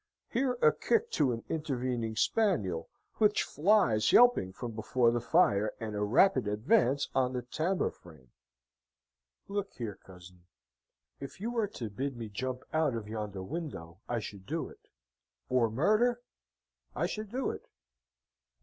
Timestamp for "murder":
15.69-16.19